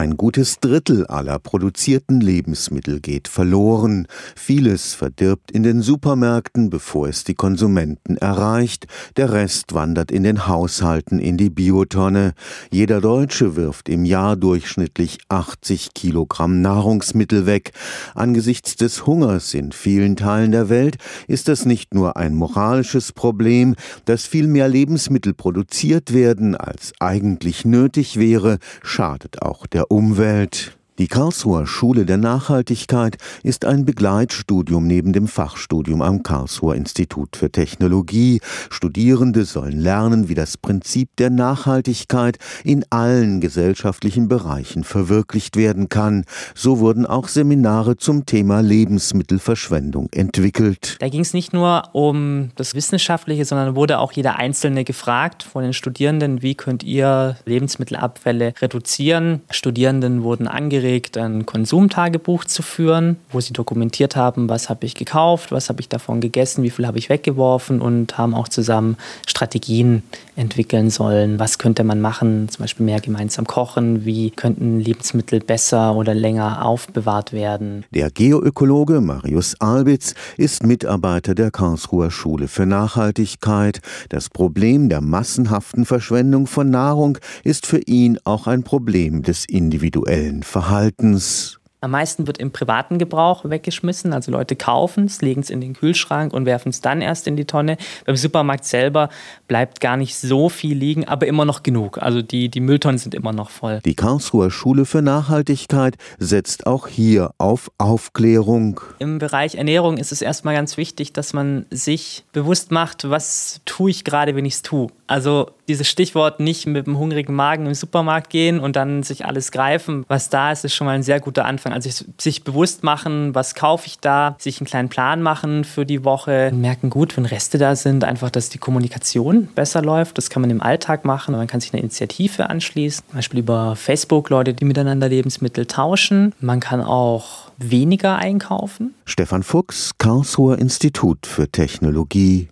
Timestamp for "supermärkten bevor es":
5.82-7.22